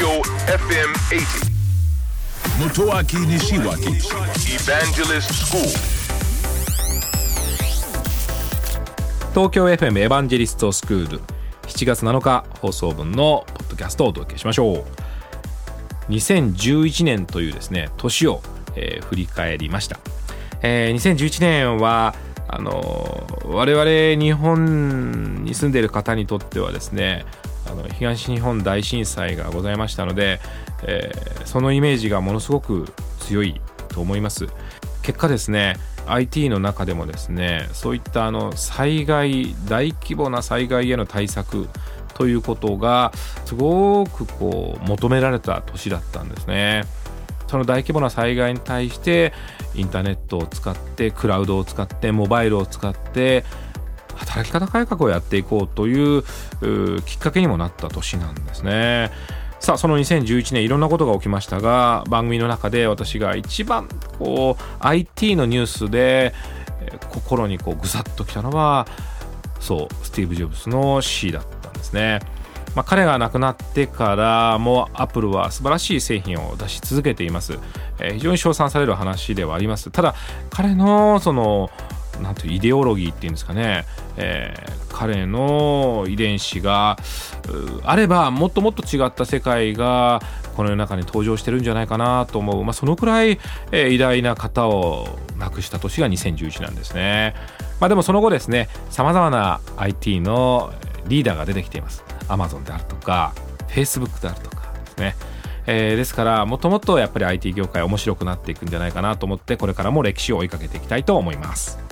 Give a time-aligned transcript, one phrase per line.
[0.00, 1.50] Tokyo FM 80.
[2.58, 4.00] Motoaki Nishiwaki
[4.56, 5.60] Evangelist School.
[9.34, 11.20] 東京 FM エヴァンジェリストスクール
[11.66, 14.86] 7月7日放送分のポッドキャストをお届けしましょ
[16.08, 18.40] う2011年というですね年を、
[18.76, 19.98] えー振り返りました、
[20.62, 22.14] えー2011年は
[22.48, 27.26] あのー我々日本に住んでいる方にとってはですね
[27.70, 30.40] あの東日本大震災がございましたので、
[30.82, 34.46] えーそのイメージがものすごく強いと思います。
[35.02, 41.68] 結果ですね IT の中でもですねそういったあの災害大規模な災害への対策
[42.14, 43.12] ということが
[43.46, 46.84] すごくこう求められた年だったんですね。
[47.48, 49.32] その大規模な災害に対して
[49.74, 53.44] インターネットを使ってクラウドを使ってモバイルを使って
[54.20, 56.22] 働き方改革をやっていこうという
[57.02, 59.10] きっかけにもなった年なんですね。
[59.58, 66.32] さあその2011年いろんなことが起きましたが番組の中で私が一番こう IT のニュースで
[67.10, 68.86] 心にこうぐさっときたのは
[69.60, 72.20] そうスティーブ・ジョブズの死だったんですね。
[72.74, 77.58] まあ、彼が亡くなってからもアップルは素晴らしい製品を出し続けています、
[77.98, 80.14] えー非常に称賛される話ではありますただ
[80.50, 81.70] 彼のその
[82.20, 83.84] なんというイデオロギーっていうんですかね、
[84.16, 86.98] えー彼の遺伝子が
[87.84, 90.20] あればもっともっと違った世界が
[90.54, 93.38] この世の中に登場してるんじゃないかなと思う、まあ、そのくらい、
[93.72, 97.34] えー偉大な方を亡くした年が2011なんですね。
[97.80, 100.70] まあ、でもその後ですねさまざまな IT の
[101.06, 102.04] リーダーが出てきています。
[102.28, 103.32] Amazon であるとか
[103.68, 105.16] Facebook であるとかですね、
[105.66, 111.89] えーですからもっともっとやっぱり IT 業界面白くなっていくんじゃないかなと思ってこれからも歴史を追いかけていきたいと思います。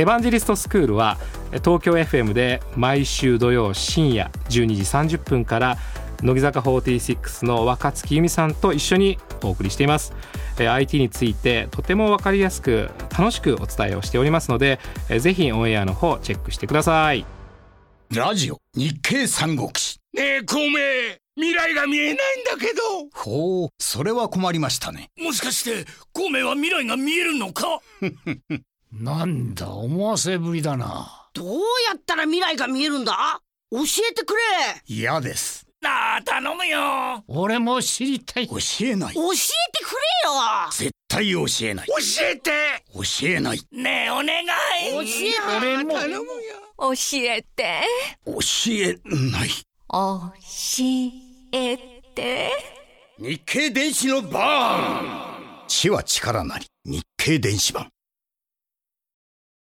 [0.00, 1.18] エヴァンジェリストスクールは
[1.52, 5.76] え東京 FM で毎週土曜深夜12時30分から
[6.22, 10.14] 乃木坂46の若月由美さんと一緒にお送りしています。
[10.58, 12.88] え IT についてとても分かりやすく
[13.18, 14.78] 楽しくお伝えをしておりますので
[15.10, 17.26] えぜひオンエアの方チェックしてください。
[18.14, 19.98] ラジオ日経三国志。
[20.14, 20.78] ねえ、孔明。
[21.36, 22.82] 未来が見えないんだけど。
[23.14, 25.10] ほうそれは困りましたね。
[25.18, 27.80] もしかして、孔明は未来が見えるのか？
[28.92, 31.30] なんだ思わせぶりだな。
[31.32, 31.58] どう
[31.88, 33.40] やったら未来が見えるんだ？
[33.70, 33.78] 教
[34.10, 34.40] えてくれ。
[34.86, 35.64] 嫌です。
[35.80, 37.24] なあ、頼むよ。
[37.28, 38.48] 俺も知りたい。
[38.48, 39.14] 教えない。
[39.14, 40.32] 教えてくれよ。
[40.72, 41.86] 絶対教えない。
[41.86, 41.94] 教
[42.26, 42.50] えて。
[42.92, 43.60] 教えない。
[43.70, 44.46] ねえ、お願い。
[44.90, 45.92] 教え俺も。
[45.94, 46.32] 頼むよ。
[46.78, 47.82] 教えて。
[48.26, 48.38] 教
[48.72, 49.48] えない。
[49.88, 50.32] 教
[51.52, 51.76] え
[52.14, 52.50] て。
[53.18, 56.66] 日経電子のバーン知は力なり。
[56.84, 57.88] 日経電子版